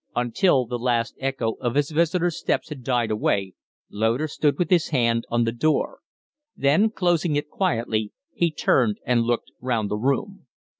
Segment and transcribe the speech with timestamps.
[0.15, 3.53] Until the last echo of his visitor's steps had died away
[3.91, 5.99] Loder stood with his hand on the door;
[6.57, 10.47] then, closing it quietly, he turned and looked round the room.